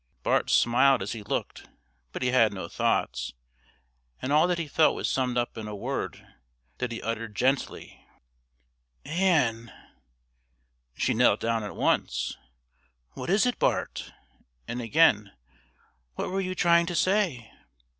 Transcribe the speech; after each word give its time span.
Bart 0.23 0.49
smiled 0.49 1.03
as 1.03 1.11
he 1.11 1.21
looked, 1.21 1.69
but 2.11 2.23
he 2.23 2.29
had 2.29 2.51
no 2.51 2.67
thoughts, 2.67 3.33
and 4.19 4.33
all 4.33 4.47
that 4.47 4.57
he 4.57 4.67
felt 4.67 4.95
was 4.95 5.07
summed 5.07 5.37
up 5.37 5.55
in 5.59 5.67
a 5.67 5.75
word 5.75 6.27
that 6.79 6.91
he 6.91 7.03
uttered 7.03 7.35
gently: 7.35 8.03
"Ann!" 9.05 9.71
She 10.95 11.13
knelt 11.13 11.39
down 11.39 11.63
at 11.63 11.75
once. 11.75 12.35
"What 13.11 13.29
is 13.29 13.45
it, 13.45 13.59
Bart?" 13.59 14.11
and 14.67 14.81
again: 14.81 15.33
"What 16.15 16.31
were 16.31 16.41
you 16.41 16.55
trying 16.55 16.87
to 16.87 16.95
say?" 16.95 17.51